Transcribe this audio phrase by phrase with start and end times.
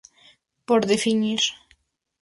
[0.65, 1.41] Por definir.